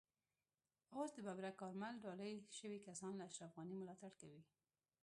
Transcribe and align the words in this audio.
اوس 0.97 1.09
د 1.13 1.17
ببرک 1.27 1.55
کارمل 1.61 1.93
ډالۍ 2.03 2.33
شوي 2.57 2.79
کسان 2.87 3.11
له 3.17 3.23
اشرف 3.29 3.51
غني 3.59 3.75
ملاتړ 3.81 4.11
کوي. 4.21 4.41